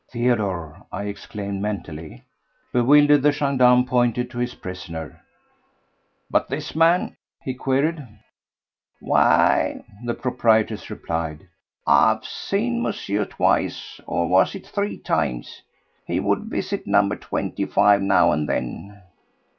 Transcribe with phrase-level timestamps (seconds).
[0.11, 2.23] .""Theodore," I exclaimed mentally.
[2.73, 5.21] Bewildered, the gendarme pointed to his prisoner.
[6.27, 8.03] "But this man...?" he queried.
[8.99, 11.47] "Why," the proprietress replied.
[11.85, 15.61] "I have seen Monsieur twice, or was it three times?
[16.07, 19.03] He would visit number twenty five now and then."